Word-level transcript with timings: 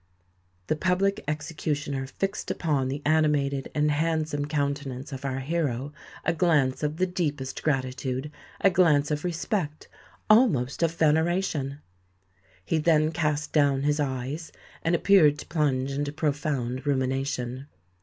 The 0.65 0.75
Public 0.75 1.23
Executioner 1.27 2.07
fixed 2.07 2.49
upon 2.49 2.87
the 2.87 3.03
animated 3.05 3.69
and 3.75 3.91
handsome 3.91 4.45
countenance 4.47 5.11
of 5.13 5.23
our 5.25 5.41
hero 5.41 5.93
a 6.25 6.33
glance 6.33 6.81
of 6.81 6.97
the 6.97 7.05
deepest 7.05 7.61
gratitude—a 7.61 8.69
glance 8.71 9.11
of 9.11 9.23
respect, 9.23 9.87
almost 10.27 10.81
of 10.81 10.95
veneration! 10.95 11.81
He 12.65 12.79
then 12.79 13.11
cast 13.11 13.53
down 13.53 13.83
his 13.83 13.99
eyes, 13.99 14.51
and 14.81 14.95
appeared 14.95 15.37
to 15.37 15.45
plunge 15.45 15.91
into 15.91 16.11
profound 16.11 16.87
rumination. 16.87 17.67